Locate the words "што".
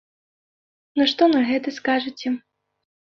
1.11-1.27